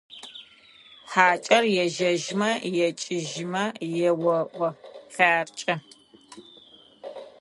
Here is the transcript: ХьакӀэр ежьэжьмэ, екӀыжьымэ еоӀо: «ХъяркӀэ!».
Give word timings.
ХьакӀэр 1.11 1.65
ежьэжьмэ, 1.83 2.49
екӀыжьымэ 2.87 3.63
еоӀо: 4.07 4.39
«ХъяркӀэ!». 5.13 5.75